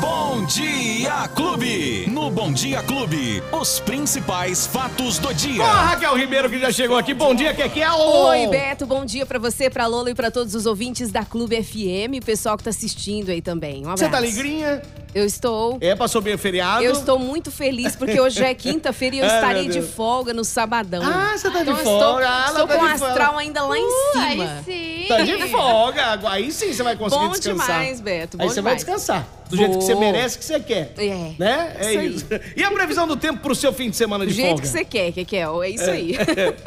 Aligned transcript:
Bom 0.00 0.44
Dia 0.46 1.28
Clube. 1.34 2.06
No 2.26 2.32
Bom 2.32 2.52
Dia 2.52 2.82
Clube, 2.82 3.40
os 3.52 3.78
principais 3.78 4.66
fatos 4.66 5.16
do 5.16 5.32
dia. 5.32 5.62
Ó, 5.62 5.64
a 5.64 5.82
Raquel 5.90 6.16
Ribeiro 6.16 6.50
que 6.50 6.58
já 6.58 6.72
chegou 6.72 6.98
aqui. 6.98 7.14
Bom 7.14 7.32
dia, 7.32 7.50
é 7.50 7.90
o... 7.92 8.26
Oi, 8.30 8.48
Beto, 8.48 8.84
bom 8.84 9.04
dia 9.04 9.24
pra 9.24 9.38
você, 9.38 9.70
pra 9.70 9.86
Lola 9.86 10.10
e 10.10 10.14
pra 10.14 10.28
todos 10.28 10.52
os 10.56 10.66
ouvintes 10.66 11.12
da 11.12 11.24
Clube 11.24 11.62
FM, 11.62 12.20
o 12.20 12.24
pessoal 12.26 12.56
que 12.58 12.64
tá 12.64 12.70
assistindo 12.70 13.30
aí 13.30 13.40
também. 13.40 13.76
Um 13.86 13.90
abraço. 13.90 13.98
Você 14.02 14.08
tá 14.10 14.16
alegrinha? 14.16 14.82
Eu 15.14 15.24
estou. 15.24 15.78
É, 15.80 15.94
passou 15.94 16.20
bem 16.20 16.34
o 16.34 16.38
feriado? 16.38 16.82
Eu 16.82 16.92
estou 16.92 17.16
muito 17.16 17.50
feliz 17.52 17.94
porque 17.94 18.20
hoje 18.20 18.42
é 18.42 18.52
quinta-feira 18.54 19.16
e 19.16 19.18
eu 19.20 19.24
Ai, 19.24 19.30
estarei 19.36 19.68
de 19.68 19.80
folga 19.80 20.34
no 20.34 20.44
sabadão. 20.44 21.02
Ah, 21.04 21.32
você 21.38 21.48
tá 21.48 21.62
de 21.62 21.70
então 21.70 21.78
eu 21.78 21.84
folga. 21.84 22.04
Estou, 22.04 22.18
Ah, 22.18 22.44
ela 22.48 22.50
estou 22.50 22.66
tá 22.66 22.74
com 22.76 22.82
o 22.84 22.86
de 22.88 22.92
astral 22.92 23.16
folga. 23.28 23.38
ainda 23.40 23.62
lá 23.62 23.78
em 23.78 23.84
Uh, 23.84 24.12
cima. 24.12 24.24
aí 24.24 24.64
sim. 24.64 25.04
Tá 25.08 25.20
de 25.22 25.48
folga. 25.48 26.20
Aí 26.28 26.50
sim 26.52 26.72
você 26.74 26.82
vai 26.82 26.96
conseguir 26.96 27.24
Bom 27.24 27.30
descansar. 27.32 27.66
demais, 27.78 28.00
Beto, 28.00 28.36
bom 28.36 28.42
Aí 28.42 28.50
você 28.50 28.60
vai 28.60 28.74
demais. 28.76 28.84
descansar. 28.84 29.26
Do 29.48 29.56
jeito 29.56 29.78
que 29.78 29.84
você 29.84 29.94
merece, 29.94 30.36
que 30.38 30.44
você 30.44 30.58
quer. 30.58 30.92
É, 30.98 31.30
Né? 31.38 31.76
É 31.78 31.92
isso 31.94 32.15
isso. 32.15 32.15
E 32.56 32.62
a 32.62 32.70
previsão 32.70 33.06
do 33.06 33.16
tempo 33.16 33.40
pro 33.40 33.54
seu 33.54 33.72
fim 33.72 33.90
de 33.90 33.96
semana 33.96 34.24
Do 34.24 34.30
de 34.30 34.36
jeito 34.36 34.48
folga? 34.48 34.62
que 34.62 34.68
você 34.68 34.84
quer, 34.84 35.12
Kekel. 35.12 35.62
É 35.62 35.70
isso 35.70 35.90
aí. 35.90 36.14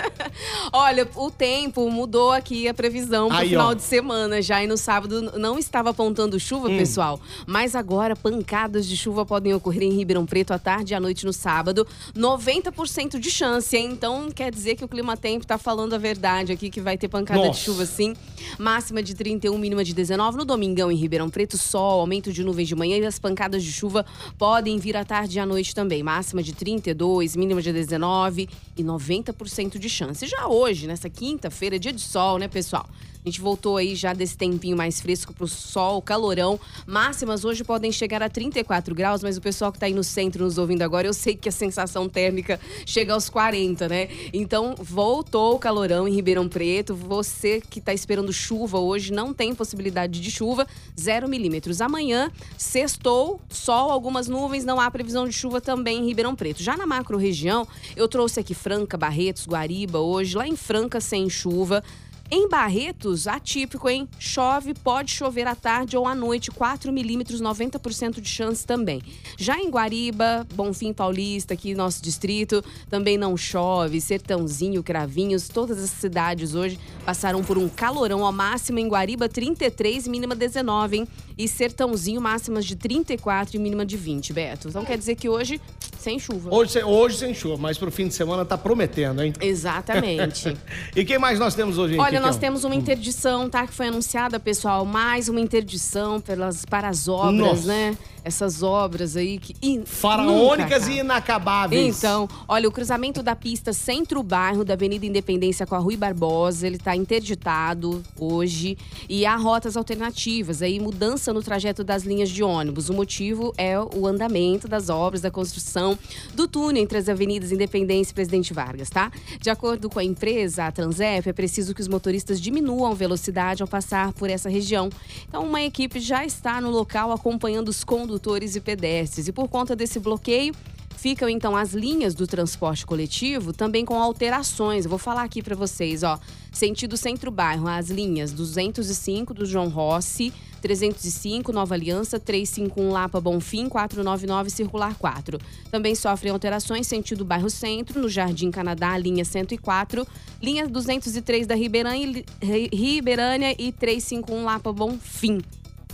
Olha, 0.71 1.07
o 1.15 1.29
tempo 1.31 1.89
mudou 1.89 2.31
aqui 2.31 2.67
a 2.67 2.73
previsão 2.73 3.27
pro 3.29 3.37
Aí, 3.37 3.49
final 3.49 3.69
ó. 3.69 3.73
de 3.73 3.81
semana 3.81 4.41
já. 4.41 4.63
E 4.63 4.67
no 4.67 4.77
sábado 4.77 5.21
não 5.37 5.57
estava 5.57 5.89
apontando 5.91 6.39
chuva, 6.39 6.69
Hum. 6.69 6.77
pessoal. 6.77 7.19
Mas 7.45 7.75
agora 7.75 8.15
pancadas 8.15 8.85
de 8.87 8.95
chuva 8.95 9.25
podem 9.25 9.53
ocorrer 9.53 9.83
em 9.83 9.91
Ribeirão 9.95 10.25
Preto 10.25 10.51
à 10.51 10.59
tarde 10.59 10.93
e 10.93 10.95
à 10.95 10.99
noite 10.99 11.25
no 11.25 11.33
sábado. 11.33 11.85
90% 12.15 13.19
de 13.19 13.31
chance, 13.31 13.75
hein? 13.75 13.89
Então 13.91 14.29
quer 14.31 14.51
dizer 14.51 14.75
que 14.75 14.83
o 14.83 14.87
Clima 14.87 15.15
Tempo 15.17 15.45
tá 15.45 15.57
falando 15.57 15.93
a 15.93 15.97
verdade 15.97 16.51
aqui, 16.51 16.69
que 16.69 16.81
vai 16.81 16.97
ter 16.97 17.07
pancada 17.07 17.39
Nossa. 17.39 17.51
de 17.59 17.65
chuva 17.65 17.85
sim. 17.85 18.13
Máxima 18.57 19.01
de 19.01 19.13
31, 19.15 19.57
mínima 19.57 19.83
de 19.83 19.93
19. 19.93 20.37
No 20.37 20.45
domingão 20.45 20.91
em 20.91 20.95
Ribeirão 20.95 21.29
Preto, 21.29 21.57
sol, 21.57 22.01
aumento 22.01 22.31
de 22.31 22.43
nuvens 22.43 22.67
de 22.67 22.75
manhã 22.75 22.97
e 22.97 23.05
as 23.05 23.19
pancadas 23.19 23.63
de 23.63 23.71
chuva 23.71 24.05
podem 24.37 24.77
vir 24.77 24.95
à 24.97 25.03
tarde 25.05 25.38
à 25.39 25.45
noite 25.45 25.73
também. 25.73 26.03
Máxima 26.03 26.43
de 26.43 26.53
32, 26.53 27.35
mínima 27.35 27.61
de 27.61 27.71
19 27.71 28.49
e 28.77 28.83
90% 28.83 29.77
de 29.77 29.89
chance. 29.89 30.25
Já 30.27 30.47
hoje, 30.47 30.87
nessa 30.87 31.09
quinta-feira, 31.09 31.79
dia 31.79 31.93
de 31.93 32.01
sol, 32.01 32.37
né, 32.37 32.47
pessoal? 32.47 32.87
A 33.23 33.27
gente 33.29 33.41
voltou 33.41 33.75
aí 33.75 33.95
já 33.95 34.13
desse 34.13 34.37
tempinho 34.37 34.77
mais 34.77 35.01
fresco 35.01 35.33
pro 35.33 35.45
sol, 35.45 36.01
calorão. 36.01 36.57
Máximas 36.87 37.43
hoje 37.43 37.65
podem 37.65 37.91
chegar 37.91 38.23
a 38.23 38.29
34 38.29 38.95
graus, 38.95 39.21
mas 39.21 39.35
o 39.35 39.41
pessoal 39.41 39.73
que 39.73 39.77
tá 39.77 39.87
aí 39.87 39.93
no 39.93 40.05
centro 40.05 40.45
nos 40.45 40.57
ouvindo 40.57 40.83
agora, 40.83 41.05
eu 41.05 41.13
sei 41.13 41.35
que 41.35 41.49
a 41.49 41.51
sensação 41.51 42.07
térmica 42.07 42.57
chega 42.85 43.13
aos 43.13 43.29
40, 43.29 43.89
né? 43.89 44.07
Então, 44.31 44.73
voltou 44.77 45.55
o 45.55 45.59
calorão 45.59 46.07
em 46.07 46.13
Ribeirão 46.13 46.47
Preto. 46.47 46.95
Você 46.95 47.61
que 47.69 47.81
tá 47.81 47.93
esperando 47.93 48.31
chuva 48.31 48.79
hoje, 48.79 49.11
não 49.11 49.33
tem 49.33 49.53
possibilidade 49.53 50.21
de 50.21 50.31
chuva, 50.31 50.65
0 50.97 51.27
milímetros. 51.27 51.81
Amanhã, 51.81 52.31
sextou, 52.57 53.41
sol, 53.49 53.91
algumas 53.91 54.29
nuvens, 54.29 54.63
não 54.63 54.79
há 54.79 54.89
previsão 54.89 55.28
de 55.29 55.35
chuva 55.35 55.61
também 55.61 55.99
em 55.99 56.05
Ribeirão 56.05 56.35
Preto. 56.35 56.61
Já 56.61 56.75
na 56.75 56.85
macro 56.85 57.17
região, 57.17 57.67
eu 57.95 58.07
trouxe 58.07 58.39
aqui 58.39 58.53
Franca, 58.53 58.97
Barretos, 58.97 59.47
Guariba 59.47 59.99
hoje, 59.99 60.35
lá 60.35 60.47
em 60.47 60.55
Franca 60.55 60.99
sem 60.99 61.29
chuva. 61.29 61.83
Em 62.31 62.47
Barretos, 62.47 63.25
atípico, 63.25 63.89
hein? 63.89 64.07
Chove, 64.19 64.75
pode 64.75 65.09
chover 65.09 65.47
à 65.47 65.55
tarde 65.55 65.97
ou 65.97 66.05
à 66.05 66.13
noite, 66.13 66.51
4 66.51 66.93
milímetros, 66.93 67.41
90% 67.41 68.21
de 68.21 68.29
chance 68.29 68.63
também. 68.63 69.01
Já 69.35 69.57
em 69.59 69.67
Guariba, 69.67 70.45
Bonfim 70.53 70.93
Paulista, 70.93 71.55
aqui 71.55 71.73
nosso 71.73 72.03
distrito, 72.03 72.63
também 72.87 73.17
não 73.17 73.35
chove. 73.35 73.99
Sertãozinho, 73.99 74.83
Cravinhos, 74.83 75.47
todas 75.47 75.83
as 75.83 75.89
cidades 75.89 76.53
hoje 76.53 76.77
passaram 77.03 77.43
por 77.43 77.57
um 77.57 77.67
calorão. 77.67 78.23
A 78.23 78.31
máxima 78.31 78.79
em 78.79 78.87
Guariba, 78.87 79.27
33, 79.27 80.07
mínima 80.07 80.35
19, 80.35 80.97
hein? 80.97 81.07
E 81.35 81.47
Sertãozinho, 81.47 82.21
máximas 82.21 82.63
de 82.63 82.75
34 82.75 83.55
e 83.55 83.59
mínima 83.59 83.83
de 83.83 83.97
20, 83.97 84.33
Beto. 84.33 84.67
Então 84.67 84.85
quer 84.85 84.99
dizer 84.99 85.15
que 85.15 85.27
hoje, 85.27 85.59
sem 85.99 86.17
chuva. 86.19 86.53
Hoje, 86.53 86.71
sem- 86.71 86.83
hoje 86.83 87.17
sem 87.17 87.33
chuva, 87.33 87.57
mas 87.57 87.77
pro 87.77 87.91
fim 87.91 88.07
de 88.07 88.13
semana 88.13 88.43
tá 88.45 88.57
prometendo, 88.57 89.21
hein? 89.21 89.33
Exatamente. 89.41 90.55
E 90.95 91.05
quem 91.05 91.19
mais 91.19 91.39
nós 91.39 91.53
temos 91.55 91.77
hoje, 91.77 91.93
hein, 91.95 91.99
Olha, 91.99 92.19
nós 92.19 92.37
temos 92.37 92.63
uma 92.63 92.75
interdição, 92.75 93.49
tá? 93.49 93.65
Que 93.67 93.73
foi 93.73 93.87
anunciada, 93.87 94.39
pessoal. 94.39 94.85
Mais 94.85 95.29
uma 95.29 95.39
interdição 95.39 96.19
pelas, 96.19 96.65
para 96.65 96.87
as 96.89 97.07
obras, 97.07 97.35
Nossa. 97.35 97.67
né? 97.67 97.97
Essas 98.23 98.61
obras 98.63 99.15
aí 99.15 99.37
que. 99.37 99.55
in- 99.61 99.85
Faraônicas 99.85 100.81
nunca 100.83 100.93
e 100.93 100.99
inacabáveis. 100.99 101.97
Então, 101.97 102.27
olha, 102.47 102.67
o 102.67 102.71
cruzamento 102.71 103.21
da 103.23 103.35
pista 103.35 103.71
centro-bairro 103.73 104.63
da 104.65 104.73
Avenida 104.73 105.05
Independência 105.05 105.65
com 105.65 105.75
a 105.75 105.79
Rui 105.79 105.95
Barbosa, 105.95 106.67
ele 106.67 106.77
tá 106.77 106.95
interditado 106.95 108.03
hoje. 108.17 108.77
E 109.07 109.25
há 109.25 109.35
rotas 109.35 109.77
alternativas, 109.77 110.61
aí 110.61 110.79
mudança 110.79 111.31
no 111.33 111.41
trajeto 111.41 111.83
das 111.83 112.03
linhas 112.03 112.29
de 112.29 112.43
ônibus. 112.43 112.89
O 112.89 112.93
motivo 112.93 113.53
é 113.57 113.79
o 113.79 114.05
andamento 114.05 114.67
das 114.67 114.89
obras 114.89 115.21
da 115.21 115.31
construção 115.31 115.97
do 116.33 116.47
túnel 116.47 116.83
entre 116.83 116.97
as 116.97 117.07
avenidas 117.07 117.51
Independência 117.51 118.11
e 118.11 118.15
Presidente 118.15 118.53
Vargas, 118.53 118.89
tá? 118.89 119.11
De 119.39 119.49
acordo 119.49 119.89
com 119.89 119.99
a 119.99 120.03
empresa, 120.03 120.65
a 120.65 120.71
Transep, 120.71 121.29
é 121.29 121.33
preciso 121.33 121.73
que 121.73 121.81
os 121.81 121.87
motoristas 121.87 122.39
diminuam 122.41 122.91
a 122.91 122.95
velocidade 122.95 123.61
ao 123.61 123.67
passar 123.67 124.13
por 124.13 124.29
essa 124.29 124.49
região. 124.49 124.89
Então, 125.27 125.43
uma 125.43 125.61
equipe 125.61 125.99
já 125.99 126.25
está 126.25 126.59
no 126.59 126.69
local 126.69 127.11
acompanhando 127.11 127.69
os 127.69 127.83
condutores 127.83 128.08
e 128.55 128.61
pedestres. 128.61 129.27
E 129.27 129.31
por 129.31 129.47
conta 129.47 129.75
desse 129.75 129.99
bloqueio, 129.99 130.53
Ficam 130.99 131.29
então 131.29 131.55
as 131.55 131.71
linhas 131.71 132.13
do 132.13 132.27
transporte 132.27 132.85
coletivo 132.85 133.53
também 133.53 133.85
com 133.85 133.97
alterações. 133.97 134.83
Eu 134.83 134.89
vou 134.89 134.99
falar 134.99 135.23
aqui 135.23 135.41
para 135.41 135.55
vocês, 135.55 136.03
ó. 136.03 136.19
Sentido 136.51 136.97
centro-bairro, 136.97 137.69
as 137.69 137.89
linhas 137.89 138.33
205 138.33 139.33
do 139.33 139.45
João 139.45 139.69
Rossi, 139.69 140.33
305 140.61 141.53
Nova 141.53 141.73
Aliança, 141.73 142.19
351 142.19 142.91
Lapa 142.91 143.21
Bonfim, 143.21 143.69
499 143.69 144.49
Circular 144.49 144.93
4. 144.95 145.39
Também 145.71 145.95
sofrem 145.95 146.33
alterações 146.33 146.85
sentido 146.85 147.23
bairro 147.23 147.49
Centro, 147.49 148.01
no 148.01 148.09
Jardim 148.09 148.51
Canadá, 148.51 148.97
linha 148.97 149.23
104, 149.23 150.05
linha 150.41 150.67
203 150.67 151.47
da 151.47 151.55
Ribeirânia, 151.55 152.25
Ribeirânia 152.41 153.55
e 153.57 153.71
351 153.71 154.43
Lapa 154.43 154.73
Bonfim. 154.73 155.39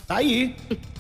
Tá 0.08 0.16
aí. 0.16 0.56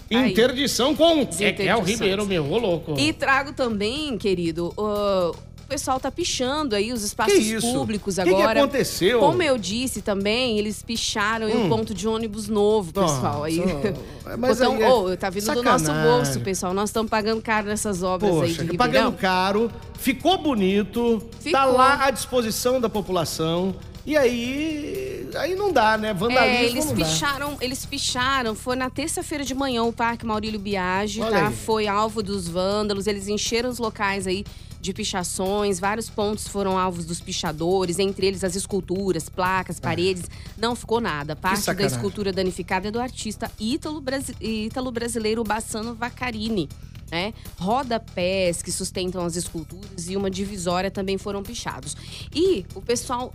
Aí. 0.09 0.31
Interdição 0.31 0.95
com 0.95 1.25
Kekel 1.25 1.49
interdições. 1.49 1.87
Ribeiro, 1.89 2.25
meu, 2.25 2.49
ô 2.51 2.57
louco. 2.57 2.95
E 2.97 3.11
trago 3.11 3.53
também, 3.53 4.17
querido, 4.17 4.73
uh, 4.77 5.31
o 5.31 5.67
pessoal 5.67 5.99
tá 5.99 6.11
pichando 6.11 6.75
aí 6.75 6.93
os 6.93 7.03
espaços 7.03 7.33
Que 7.33 7.59
públicos 7.59 8.15
Que 8.17 8.23
que 8.23 8.29
agora. 8.29 8.59
aconteceu? 8.61 9.19
Como 9.19 9.41
eu 9.41 9.57
disse 9.57 10.03
também, 10.03 10.59
eles 10.59 10.83
picharam 10.83 11.49
em 11.49 11.55
um 11.57 11.67
ponto 11.69 11.91
de 11.91 12.07
ônibus 12.07 12.47
novo, 12.47 12.93
pessoal. 12.93 13.43
aí. 13.43 13.57
Nossa, 13.57 13.93
mas 14.37 14.59
Botão- 14.59 14.75
aí 14.75 14.83
é 14.83 14.89
Ô, 14.93 15.17
tá 15.17 15.29
vindo 15.31 15.45
do 15.51 15.63
nosso 15.63 15.85
sacanagem. 15.85 16.11
bolso, 16.11 16.39
pessoal. 16.41 16.71
Nós 16.71 16.89
estamos 16.89 17.09
pagando 17.09 17.41
caro 17.41 17.65
nessas 17.67 18.03
obras 18.03 18.29
aí 18.31 18.37
de 18.41 18.41
Poxa, 18.57 18.61
Ribeirão. 18.61 18.77
pagando 18.77 19.17
caro, 19.17 19.71
ficou 19.97 20.37
bonito, 20.37 21.19
tá 21.31 21.37
Ficou. 21.39 21.73
lá 21.77 22.05
à 22.05 22.11
disposição 22.11 22.79
da 22.79 22.87
população. 22.87 23.73
E 24.05 24.15
aí, 24.15 25.04
aí 25.37 25.55
não 25.55 25.71
dá, 25.71 25.97
né? 25.97 26.13
Vandalismo 26.13 26.55
É, 26.57 26.65
eles 26.69 26.85
não 26.85 26.95
dá. 26.95 27.05
picharam, 27.05 27.57
eles 27.61 27.85
picharam, 27.85 28.55
foi 28.55 28.75
na 28.75 28.89
terça-feira 28.89 29.43
de 29.43 29.53
manhã 29.53 29.83
o 29.83 29.93
Parque 29.93 30.25
Maurílio 30.25 30.59
Biagi, 30.59 31.21
Olha 31.21 31.31
tá? 31.39 31.47
aí. 31.49 31.55
Foi 31.55 31.87
alvo 31.87 32.21
dos 32.23 32.47
vândalos, 32.47 33.07
eles 33.07 33.27
encheram 33.27 33.69
os 33.69 33.77
locais 33.79 34.25
aí 34.27 34.45
de 34.81 34.93
pichações, 34.93 35.79
vários 35.79 36.09
pontos 36.11 36.47
foram 36.47 36.77
alvos 36.77 37.05
dos 37.05 37.19
pichadores, 37.19 37.97
entre 37.97 38.27
eles 38.27 38.43
as 38.43 38.55
esculturas, 38.55 39.27
placas, 39.29 39.79
paredes, 39.79 40.23
não 40.57 40.75
ficou 40.75 41.01
nada. 41.01 41.35
Parte 41.35 41.73
da 41.73 41.83
É. 41.83 41.87
escultura 41.87 42.31
danificada 42.31 42.87
é 42.89 42.91
do 42.91 42.99
artista 42.99 43.49
ítalo, 43.59 43.99
brasi- 43.99 44.35
ítalo 44.39 44.91
brasileiro 44.91 45.43
Bassano 45.43 45.95
Vacarini. 45.95 46.69
Né? 47.11 47.33
Rodapés 47.59 48.61
que 48.63 48.71
sustentam 48.71 49.23
as 49.23 49.35
esculturas 49.35 50.07
e 50.09 50.15
uma 50.15 50.29
divisória 50.29 50.89
também 50.89 51.17
foram 51.19 51.43
pichados. 51.43 51.95
E 52.33 52.65
o 52.73 52.81
pessoal, 52.81 53.33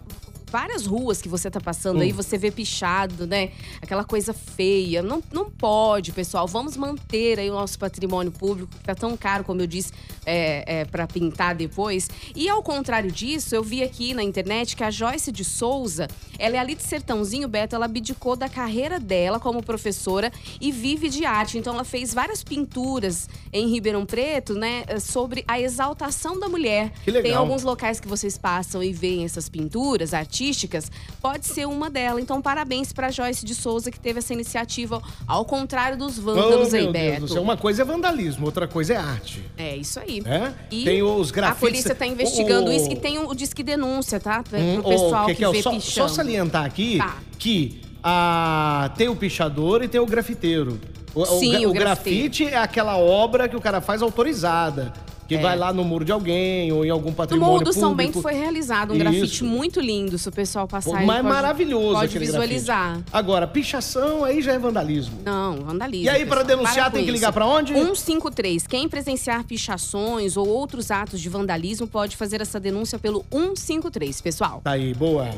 várias 0.50 0.84
ruas 0.86 1.22
que 1.22 1.28
você 1.28 1.50
tá 1.50 1.60
passando 1.60 1.98
Hum. 1.98 2.02
aí, 2.02 2.12
você 2.12 2.36
vê 2.36 2.50
pichado, 2.50 3.26
né? 3.26 3.50
Aquela 3.80 4.04
coisa 4.04 4.32
feia. 4.34 5.02
Não, 5.02 5.22
não 5.32 5.48
pode, 5.50 6.12
pessoal. 6.12 6.46
Vamos 6.46 6.76
manter 6.76 7.38
aí 7.38 7.48
o 7.50 7.54
nosso 7.54 7.78
patrimônio 7.78 8.32
público, 8.32 8.70
que 8.76 8.84
tá 8.84 8.94
tão 8.94 9.16
caro, 9.16 9.44
como 9.44 9.60
eu 9.60 9.66
disse, 9.66 9.92
é, 10.26 10.80
é, 10.80 10.84
para 10.84 11.06
pintar 11.06 11.54
depois. 11.54 12.08
E 12.34 12.48
ao 12.48 12.62
contrário 12.62 13.10
disso, 13.10 13.54
eu 13.54 13.62
vi 13.62 13.82
aqui 13.82 14.14
na 14.14 14.22
internet 14.22 14.76
que 14.76 14.84
a 14.84 14.90
Joyce 14.90 15.32
de 15.32 15.44
Souza, 15.44 16.08
ela 16.38 16.56
é 16.56 16.58
ali 16.58 16.74
de 16.74 16.82
Sertãozinho, 16.82 17.48
Beto, 17.48 17.74
ela 17.74 17.86
abdicou 17.86 18.36
da 18.36 18.48
carreira 18.48 18.98
dela 18.98 19.38
como 19.40 19.62
professora 19.62 20.32
e 20.60 20.70
vive 20.72 21.08
de 21.08 21.24
arte. 21.24 21.58
Então 21.58 21.74
ela 21.74 21.84
fez 21.84 22.12
várias 22.14 22.42
pinturas 22.42 23.28
em 23.52 23.68
Ribeirão 23.70 24.04
Preto, 24.06 24.54
né, 24.54 24.84
sobre 25.00 25.44
a 25.46 25.60
exaltação 25.60 26.38
da 26.38 26.48
mulher. 26.48 26.92
Que 27.04 27.10
legal. 27.10 27.22
Tem 27.22 27.34
alguns 27.34 27.62
locais 27.62 27.98
que 28.00 28.08
vocês 28.08 28.36
passam 28.38 28.82
e 28.82 28.92
veem 28.92 29.24
essas 29.24 29.48
pinturas 29.48 30.12
artísticas, 30.14 30.90
pode 31.20 31.46
ser 31.46 31.66
uma 31.66 31.88
delas. 31.90 32.22
Então, 32.22 32.40
parabéns 32.42 32.92
pra 32.92 33.10
Joyce 33.10 33.44
de 33.44 33.54
Souza 33.54 33.90
que 33.90 33.98
teve 34.00 34.18
essa 34.18 34.32
iniciativa, 34.32 35.02
ao 35.26 35.44
contrário 35.44 35.96
dos 35.98 36.18
vândalos 36.18 36.72
Oh, 36.72 36.76
aí, 36.76 36.82
meu 36.84 36.92
Deus 36.92 37.14
do 37.14 37.20
Beto. 37.20 37.28
céu. 37.34 37.42
Uma 37.42 37.56
coisa 37.56 37.82
é 37.82 37.84
vandalismo, 37.84 38.46
outra 38.46 38.66
coisa 38.68 38.94
é 38.94 38.96
arte. 38.96 39.44
É 39.56 39.76
isso 39.76 39.98
aí. 40.00 40.09
É? 40.24 40.52
E 40.70 40.84
Tem 40.84 41.02
os 41.02 41.30
a 41.30 41.34
grafites- 41.34 41.60
polícia 41.60 41.94
tá 41.94 42.06
investigando 42.06 42.70
o- 42.70 42.72
isso 42.72 42.90
e 42.90 42.96
tem 42.96 43.18
o, 43.18 43.28
o 43.30 43.34
Disque 43.34 43.62
Denúncia, 43.62 44.18
tá? 44.18 44.42
Pro 44.42 44.58
Hum, 44.58 44.82
pessoal 44.82 45.24
ô, 45.24 45.26
que 45.28 45.34
Kekel, 45.34 45.52
vê 45.52 45.62
só, 45.62 45.70
pichando. 45.70 46.08
só 46.08 46.08
salientar 46.08 46.64
aqui 46.64 46.98
Tá. 46.98 47.16
que 47.38 47.80
ah, 48.02 48.90
tem 48.96 49.08
o 49.08 49.14
pichador 49.16 49.82
e 49.84 49.88
tem 49.88 50.00
o 50.00 50.06
grafiteiro. 50.06 50.80
O, 51.14 51.24
Sim, 51.26 51.66
o, 51.66 51.70
o 51.70 51.72
grafite 51.72 52.44
é 52.46 52.56
aquela 52.56 52.96
obra 52.96 53.48
que 53.48 53.56
o 53.56 53.60
cara 53.60 53.80
faz 53.80 54.00
autorizada. 54.02 54.92
Que 55.30 55.36
É. 55.36 55.40
vai 55.40 55.56
lá 55.56 55.72
no 55.72 55.84
muro 55.84 56.04
de 56.04 56.10
alguém 56.10 56.72
ou 56.72 56.84
em 56.84 56.90
algum 56.90 57.10
No 57.10 57.14
patrimônio 57.14 57.52
Morro 57.52 57.64
do 57.64 57.72
São 57.72 57.90
público. 57.90 58.14
Bento 58.14 58.20
foi 58.20 58.34
realizado 58.34 58.90
um 58.90 58.96
Isso. 58.96 59.04
grafite 59.04 59.44
muito 59.44 59.80
lindo. 59.80 60.18
Se 60.18 60.28
o 60.28 60.32
pessoal 60.32 60.66
passar 60.66 60.96
aí, 60.98 61.06
Mas 61.06 61.18
pode, 61.22 61.28
maravilhoso 61.34 61.94
pode 61.94 62.18
visualizar. 62.18 62.88
grafite. 62.94 63.10
Agora, 63.12 63.46
pichação 63.46 64.24
aí 64.24 64.42
já 64.42 64.54
é 64.54 64.58
vandalismo. 64.58 65.20
Não, 65.24 65.58
vandalismo. 65.62 66.06
E 66.06 66.08
aí, 66.08 66.26
pra 66.26 66.38
pessoal. 66.38 66.44
denunciar, 66.58 66.84
Para 66.86 66.94
tem 66.94 67.04
que 67.04 67.12
ligar 67.12 67.32
pra 67.32 67.46
onde? 67.46 67.72
153. 67.72 68.66
Quem 68.66 68.88
presenciar 68.88 69.44
pichações 69.44 70.36
ou 70.36 70.48
outros 70.48 70.90
atos 70.90 71.20
de 71.20 71.28
vandalismo 71.28 71.86
pode 71.86 72.16
fazer 72.16 72.40
essa 72.40 72.58
denúncia 72.58 72.98
pelo 72.98 73.24
153, 73.30 74.20
pessoal. 74.20 74.60
Tá 74.64 74.72
aí, 74.72 74.92
boa. 74.94 75.28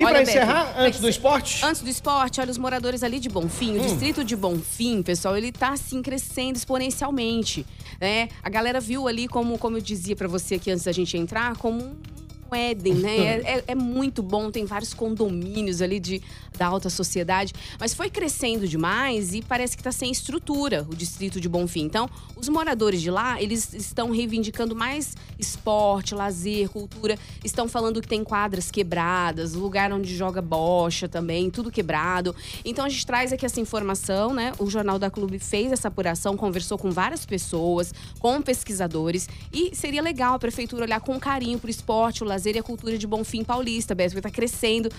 E 0.00 0.04
Beto, 0.04 0.20
encerrar, 0.22 0.72
vai 0.74 0.86
antes 0.86 1.00
do 1.00 1.08
esporte? 1.08 1.64
Antes 1.64 1.80
do 1.82 1.88
esporte, 1.90 2.40
olha, 2.40 2.50
os 2.50 2.58
moradores 2.58 3.02
ali 3.02 3.18
de 3.18 3.28
Bonfim, 3.28 3.76
Hum. 3.76 3.80
o 3.80 3.84
distrito 3.84 4.22
de 4.22 4.36
Bonfim, 4.36 5.02
pessoal, 5.02 5.36
ele 5.36 5.50
tá 5.50 5.70
assim 5.70 6.00
crescendo 6.02 6.56
exponencialmente, 6.56 7.66
né? 8.00 8.28
A 8.42 8.48
galera 8.48 8.80
viu 8.80 9.08
ali 9.08 9.26
como, 9.26 9.58
como 9.58 9.76
eu 9.76 9.80
dizia 9.80 10.14
pra 10.14 10.28
você 10.28 10.54
aqui 10.54 10.70
antes 10.70 10.84
da 10.84 10.92
gente 10.92 11.16
entrar, 11.16 11.56
como 11.56 11.82
um 11.82 11.96
Éden, 12.54 12.94
né? 12.94 13.16
É, 13.18 13.58
é- 13.58 13.64
é 13.68 13.74
muito 13.74 14.22
bom, 14.22 14.50
tem 14.50 14.64
vários 14.64 14.94
condomínios 14.94 15.82
ali 15.82 15.98
de, 16.00 16.22
da 16.56 16.66
alta 16.66 16.88
sociedade, 16.90 17.52
mas 17.78 17.94
foi 17.94 18.08
crescendo 18.10 18.66
demais 18.66 19.34
e 19.34 19.42
parece 19.42 19.76
que 19.76 19.82
tá 19.82 19.92
sem 19.92 20.10
estrutura 20.10 20.86
o 20.90 20.94
distrito 20.94 21.40
de 21.40 21.48
Bonfim. 21.48 21.82
Então, 21.84 22.08
os 22.36 22.48
moradores 22.48 23.00
de 23.00 23.10
lá, 23.10 23.40
eles 23.42 23.72
estão 23.74 24.10
reivindicando 24.10 24.74
mais 24.74 25.14
esporte, 25.38 26.14
lazer, 26.14 26.68
cultura, 26.68 27.18
estão 27.44 27.68
falando 27.68 28.00
que 28.00 28.08
tem 28.08 28.22
quadras 28.24 28.70
quebradas, 28.70 29.54
lugar 29.54 29.92
onde 29.92 30.16
joga 30.16 30.40
bocha 30.42 31.08
também, 31.08 31.50
tudo 31.50 31.70
quebrado. 31.70 32.34
Então 32.64 32.84
a 32.84 32.88
gente 32.88 33.06
traz 33.06 33.32
aqui 33.32 33.44
essa 33.46 33.60
informação, 33.60 34.32
né? 34.34 34.52
O 34.58 34.68
Jornal 34.70 34.98
da 34.98 35.10
Clube 35.10 35.38
fez 35.38 35.72
essa 35.72 35.88
apuração, 35.88 36.36
conversou 36.36 36.76
com 36.78 36.90
várias 36.90 37.24
pessoas, 37.26 37.92
com 38.18 38.40
pesquisadores 38.42 39.28
e 39.52 39.74
seria 39.74 40.02
legal 40.02 40.34
a 40.34 40.38
prefeitura 40.38 40.84
olhar 40.84 41.00
com 41.00 41.18
carinho 41.18 41.58
pro 41.58 41.70
esporte, 41.70 42.22
o 42.22 42.26
lazer 42.26 42.37
e 42.56 42.58
a 42.58 42.62
cultura 42.62 42.96
de 42.98 43.06
Bonfim 43.06 43.42
Paulista, 43.44 43.94
Beto, 43.94 44.10
porque 44.14 44.22
tá 44.28 44.30
crescendo. 44.30 44.90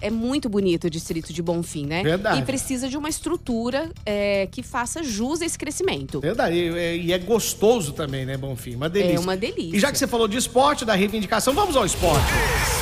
É 0.00 0.10
muito 0.10 0.48
bonito 0.48 0.84
o 0.84 0.90
distrito 0.90 1.32
de 1.32 1.42
Bonfim, 1.42 1.86
né? 1.86 2.02
Verdade. 2.02 2.40
E 2.40 2.44
precisa 2.44 2.88
de 2.88 2.96
uma 2.96 3.08
estrutura 3.08 3.90
é, 4.04 4.46
que 4.50 4.62
faça 4.62 5.02
jus 5.02 5.42
a 5.42 5.46
esse 5.46 5.58
crescimento. 5.58 6.20
Verdade. 6.20 6.56
E, 6.56 6.68
é- 6.78 6.96
e 6.96 7.12
é 7.12 7.18
gostoso 7.18 7.92
também, 7.92 8.24
né, 8.26 8.36
Bonfim? 8.36 8.74
Uma 8.74 8.88
delícia. 8.88 9.16
É 9.16 9.20
uma 9.20 9.36
delícia. 9.36 9.76
E 9.76 9.80
já 9.80 9.90
que 9.92 9.98
você 9.98 10.06
falou 10.06 10.28
de 10.28 10.36
esporte, 10.36 10.84
da 10.84 10.94
reivindicação, 10.94 11.54
vamos 11.54 11.76
ao 11.76 11.84
esporte. 11.84 12.24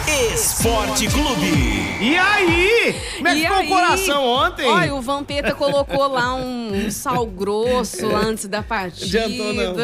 Esporte 0.08 1.06
Clube. 1.08 1.46
E 2.00 2.16
aí? 2.16 2.94
Como 3.16 3.28
é 3.28 3.32
que 3.34 3.38
E 3.38 3.42
ficou 3.42 3.56
aí? 3.56 3.66
o 3.66 3.68
coração 3.68 4.24
ontem? 4.26 4.66
Olha, 4.66 4.94
o 4.94 5.00
Vampeta 5.00 5.54
colocou 5.54 6.06
lá 6.08 6.34
um, 6.34 6.86
um 6.86 6.90
sal 6.90 7.24
grosso 7.26 8.06
antes 8.14 8.46
da 8.48 8.62
partida. 8.62 9.24
Adiantou, 9.24 9.52
não. 9.52 9.74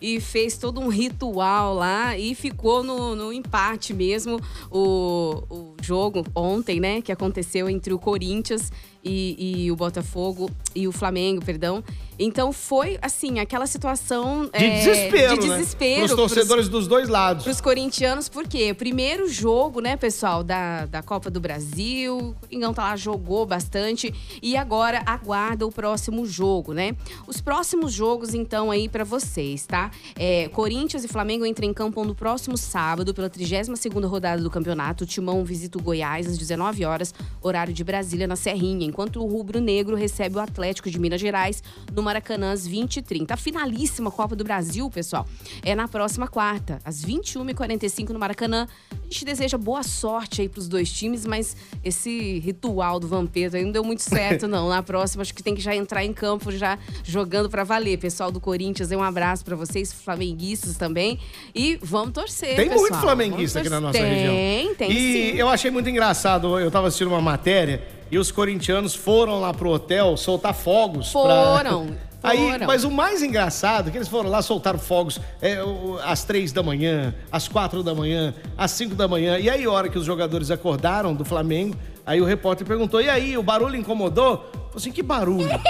E 0.00 0.20
fez 0.20 0.56
todo 0.56 0.80
um 0.80 0.88
ritual 0.88 1.74
lá 1.74 2.16
e 2.16 2.34
ficou 2.34 2.82
no, 2.84 3.16
no 3.16 3.32
empate 3.32 3.92
mesmo 3.92 4.40
o, 4.70 5.42
o 5.50 5.76
jogo 5.82 6.24
ontem, 6.34 6.78
né? 6.78 7.02
Que 7.02 7.10
aconteceu 7.10 7.68
entre 7.68 7.92
o 7.92 7.98
Corinthians 7.98 8.70
e, 9.02 9.64
e 9.64 9.72
o 9.72 9.76
Botafogo 9.76 10.48
e 10.74 10.86
o 10.86 10.92
Flamengo, 10.92 11.44
perdão. 11.44 11.82
Então 12.18 12.52
foi 12.52 12.98
assim, 13.02 13.38
aquela 13.38 13.66
situação 13.66 14.44
De 14.46 14.50
é, 14.64 14.70
desespero, 14.84 15.40
de 15.40 15.48
né? 15.48 15.56
desespero 15.58 15.98
Pros 16.00 16.12
pros- 16.12 16.32
torcedores 16.32 16.68
dos 16.68 16.86
dois 16.86 17.08
lados. 17.08 17.44
para 17.44 17.52
os 17.52 17.60
corintianos, 17.60 18.28
porque 18.28 18.72
primeiro 18.74 19.28
jogo, 19.28 19.80
né, 19.80 19.96
pessoal, 19.96 20.42
da, 20.44 20.86
da 20.86 21.02
Copa 21.02 21.30
do 21.30 21.40
Brasil. 21.40 22.16
O 22.18 22.34
Coringão 22.48 22.72
tá 22.74 22.82
lá, 22.84 22.96
jogou 22.96 23.44
bastante. 23.46 24.14
E 24.42 24.56
agora 24.56 25.02
aguarda 25.06 25.66
o 25.66 25.72
próximo 25.72 26.24
jogo, 26.26 26.72
né? 26.72 26.94
Os 27.26 27.40
próximos 27.40 27.92
jogos, 27.92 28.34
então, 28.34 28.70
aí 28.70 28.88
para 28.88 29.04
vocês, 29.04 29.66
tá? 29.66 29.90
É, 30.16 30.48
Corinthians 30.48 31.04
e 31.04 31.08
Flamengo 31.08 31.44
entram 31.44 31.68
em 31.68 31.74
campo 31.74 32.04
no 32.04 32.14
próximo 32.14 32.56
sábado, 32.56 33.12
pela 33.12 33.28
32ª 33.28 34.06
rodada 34.06 34.40
do 34.42 34.50
campeonato. 34.50 35.04
O 35.04 35.06
Timão 35.06 35.44
visita 35.44 35.78
o 35.78 35.82
Goiás 35.82 36.26
às 36.26 36.38
19 36.38 36.84
horas, 36.84 37.12
horário 37.42 37.72
de 37.72 37.82
Brasília, 37.82 38.26
na 38.26 38.36
Serrinha. 38.36 38.86
Enquanto 38.86 39.20
o 39.20 39.26
Rubro 39.26 39.60
Negro 39.60 39.96
recebe 39.96 40.36
o 40.36 40.40
Atlético 40.40 40.90
de 40.90 40.98
Minas 40.98 41.20
Gerais 41.20 41.62
no 41.92 42.02
Maracanã 42.04 42.52
às 42.52 42.68
20h30. 42.68 43.30
A 43.32 43.36
finalíssima 43.36 44.10
Copa 44.10 44.36
do 44.36 44.44
Brasil, 44.44 44.88
pessoal, 44.90 45.26
é 45.64 45.74
na 45.74 45.88
próxima 45.88 46.28
quarta, 46.28 46.78
às 46.84 47.04
21h45 47.04 48.10
no 48.10 48.18
Maracanã. 48.18 48.68
A 48.92 49.04
gente 49.04 49.24
deseja 49.24 49.56
boa 49.58 49.82
sorte 49.82 50.40
aí 50.40 50.48
pros 50.48 50.68
dois 50.68 50.90
times, 50.92 51.24
mas 51.26 51.56
esse 51.84 52.38
ritual 52.40 52.98
do 53.00 53.06
Vampeta 53.08 53.56
aí 53.56 53.64
não 53.64 53.72
deu 53.72 53.84
muito 53.84 54.02
certo, 54.04 54.46
não. 54.46 54.68
Na 54.68 54.82
próxima, 54.82 55.22
acho 55.22 55.34
que 55.34 55.42
tem 55.42 55.54
que 55.54 55.60
já 55.60 55.74
entrar 55.74 56.04
em 56.04 56.12
campo, 56.12 56.50
já 56.52 56.78
jogando 57.02 57.48
pra 57.48 57.64
valer. 57.64 57.98
Pessoal 57.98 58.30
do 58.30 58.40
Corinthians, 58.40 58.90
um 58.92 59.02
abraço 59.02 59.44
pra 59.44 59.56
vocês, 59.56 59.92
flamenguistas 59.92 60.76
também. 60.76 61.18
E 61.54 61.78
vamos 61.82 62.12
torcer, 62.12 62.56
Tem 62.56 62.68
pessoal. 62.68 62.80
muito 62.80 63.00
flamenguista 63.00 63.60
aqui 63.60 63.68
na 63.68 63.80
nossa 63.80 63.98
torcer. 63.98 64.14
região. 64.14 64.34
Tem, 64.34 64.74
tem 64.74 64.90
E 64.90 64.94
sim. 65.32 65.38
eu 65.38 65.48
achei 65.48 65.70
muito 65.70 65.88
engraçado, 65.88 66.58
eu 66.58 66.70
tava 66.70 66.88
assistindo 66.88 67.08
uma 67.08 67.20
matéria 67.20 67.82
e 68.10 68.18
os 68.18 68.30
corintianos 68.30 68.94
foram 68.94 69.40
lá 69.40 69.52
pro 69.52 69.70
hotel 69.70 70.16
soltar 70.16 70.54
fogos. 70.54 71.10
pra- 71.10 71.20
Foram, 71.20 71.96
Aí, 72.22 72.38
foram. 72.52 72.66
mas 72.66 72.84
o 72.84 72.90
mais 72.90 73.22
engraçado 73.22 73.88
é 73.88 73.90
que 73.90 73.98
eles 73.98 74.08
foram 74.08 74.30
lá 74.30 74.40
soltar 74.40 74.78
fogos 74.78 75.20
é, 75.42 75.58
às 76.04 76.24
três 76.24 76.52
da 76.52 76.62
manhã, 76.62 77.14
às 77.30 77.48
quatro 77.48 77.82
da 77.82 77.94
manhã, 77.94 78.32
às 78.56 78.70
cinco 78.70 78.94
da 78.94 79.06
manhã. 79.06 79.38
E 79.38 79.50
aí, 79.50 79.64
a 79.64 79.70
hora 79.70 79.88
que 79.90 79.98
os 79.98 80.06
jogadores 80.06 80.50
acordaram 80.50 81.12
do 81.14 81.22
Flamengo, 81.24 81.76
aí 82.06 82.20
o 82.22 82.24
repórter 82.24 82.66
perguntou: 82.66 83.00
e 83.02 83.10
aí, 83.10 83.36
o 83.36 83.42
barulho 83.42 83.76
incomodou? 83.76 84.38
Falei 84.52 84.70
assim: 84.76 84.90
que 84.92 85.02
barulho? 85.02 85.50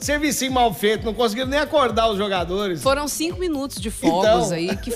Serviço 0.00 0.50
mal 0.50 0.72
feito, 0.72 1.04
não 1.04 1.12
conseguiram 1.12 1.48
nem 1.48 1.58
acordar 1.60 2.10
os 2.10 2.16
jogadores. 2.16 2.82
Foram 2.82 3.06
cinco 3.06 3.38
minutos 3.38 3.78
de 3.80 3.90
fogos 3.90 4.26
Então. 4.46 4.50
aí, 4.52 4.74
que 4.76 4.90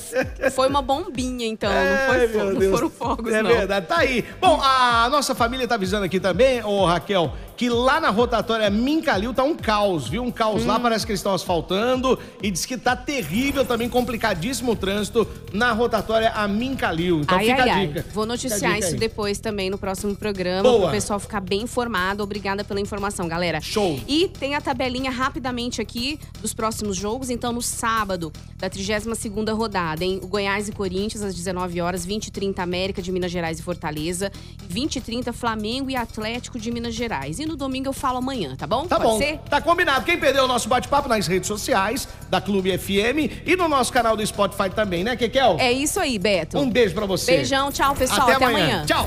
foi 0.51 0.69
uma 0.69 0.81
bombinha, 0.81 1.47
então. 1.47 1.71
Ai, 1.71 1.91
não, 1.91 2.15
foi 2.15 2.29
fogo, 2.29 2.53
não 2.61 2.71
foram 2.71 2.91
fogos, 2.91 3.33
É 3.33 3.43
não. 3.43 3.51
verdade, 3.51 3.87
tá 3.87 3.99
aí. 3.99 4.25
Bom, 4.41 4.59
a 4.63 5.09
nossa 5.11 5.35
família 5.35 5.69
tá 5.69 5.75
avisando 5.75 6.05
aqui 6.05 6.19
também, 6.19 6.63
ô 6.65 6.85
Raquel, 6.87 7.33
que 7.57 7.69
lá 7.69 8.01
na 8.01 8.11
rotatória 8.11 8.69
Mincalil 8.71 9.33
tá 9.33 9.43
um 9.45 9.55
caos, 9.55 10.09
viu? 10.09 10.23
Um 10.23 10.31
caos 10.31 10.63
Hum. 10.65 10.67
lá, 10.67 10.81
parece 10.81 11.05
que 11.07 11.13
eles 11.13 11.21
estão 11.21 11.33
asfaltando 11.35 12.19
e 12.43 12.51
diz 12.51 12.65
que 12.67 12.77
tá 12.77 12.97
terrível 12.97 13.65
também, 13.65 13.89
complicadíssimo 13.89 14.73
o 14.73 14.77
trânsito 14.77 15.27
na 15.53 15.73
rotatória 15.73 16.31
a 16.31 16.47
Mincalil. 16.49 17.21
Então 17.21 17.39
ai, 17.39 17.47
fica 17.47 17.63
ai, 17.63 17.69
a 17.71 17.75
ai. 17.75 17.87
dica. 17.87 18.01
Vou 18.03 18.09
Fica 18.09 18.21
a 18.23 18.27
noticiar 18.27 18.79
isso 18.79 18.95
aí. 18.95 18.99
depois 18.99 19.39
também 19.39 19.71
no 19.71 19.79
próximo 19.79 20.15
programa, 20.17 20.63
Boa. 20.63 20.79
para 20.81 20.89
o 20.89 20.91
pessoal 20.91 21.19
ficar 21.21 21.41
bem 21.41 21.63
informado. 21.63 22.23
Obrigada 22.23 22.65
pela 22.65 22.81
informação, 22.81 23.29
galera. 23.29 23.61
Show. 23.61 24.01
E 24.09 24.29
tem 24.29 24.55
a 24.55 24.61
tabelinha 24.61 25.11
rapidamente 25.11 25.81
aqui 25.81 26.19
dos 26.41 26.53
próximos 26.55 26.97
jogos. 26.97 27.31
Então, 27.31 27.53
no 27.53 27.63
sábado, 27.63 28.33
da 28.59 28.69
32ª 28.69 29.53
rodada, 29.55 30.05
hein? 30.05 30.19
O 30.23 30.27
Goiás 30.27 30.69
e 30.69 30.73
Corinthians, 30.73 31.23
às 31.23 31.35
19 31.35 31.81
horas, 31.81 32.05
20 32.05 32.27
e 32.27 32.31
30 32.31 32.63
América 32.63 33.01
de 33.03 33.13
Minas 33.13 33.31
Gerais 33.31 33.59
e 33.59 33.63
Fortaleza, 33.63 34.33
20 34.69 34.97
e 34.97 35.01
30 35.01 35.33
Flamengo 35.33 35.91
e 35.91 35.97
Atlético 35.97 36.59
de 36.59 36.71
Minas 36.71 36.95
Gerais. 36.95 37.39
E 37.39 37.44
no 37.47 37.57
domingo 37.57 37.89
eu 37.89 37.93
falo 37.93 38.19
amanhã, 38.19 38.55
tá 38.57 38.67
bom? 38.67 38.87
Tá 38.87 38.97
Pode 38.97 39.09
bom, 39.11 39.19
ser? 39.19 39.39
tá 39.49 39.61
combinado. 39.61 40.05
Quem 40.05 40.19
perdeu 40.19 40.45
o 40.45 40.49
nosso 40.49 40.69
bate-papo 40.69 41.09
nas 41.09 41.27
redes 41.27 41.47
sociais 41.49 42.09
da 42.29 42.41
Clube 42.41 42.77
FM 42.77 43.43
e 43.47 43.57
no 43.57 43.69
nosso 43.69 43.93
canal 43.93 44.17
do 44.17 44.27
Spotify 44.27 44.71
também, 44.71 45.05
né, 45.05 45.17
Kekel? 45.17 45.57
É 45.59 45.73
isso 45.73 45.99
aí, 46.01 46.19
Beto. 46.19 46.59
Um 46.59 46.71
beijo 46.71 46.95
pra 46.95 47.07
você. 47.07 47.37
Beijão, 47.37 47.71
tchau, 47.73 47.95
pessoal. 47.95 48.23
Até, 48.23 48.35
Até 48.35 48.45
amanhã. 48.45 48.65
amanhã. 48.67 48.87
Tchau. 48.87 49.07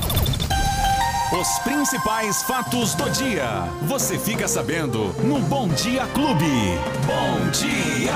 Os 1.30 1.58
principais 1.58 2.42
fatos 2.44 2.94
do 2.94 3.10
dia. 3.10 3.64
Você 3.82 4.18
fica 4.18 4.48
sabendo 4.48 5.14
no 5.22 5.38
Bom 5.40 5.68
Dia 5.68 6.06
Clube. 6.14 6.46
Bom 7.06 7.50
Dia. 7.50 8.14